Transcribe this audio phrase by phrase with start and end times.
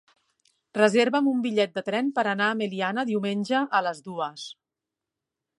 [0.77, 4.51] Reserva'm un bitllet de tren per anar a Meliana diumenge a les dues.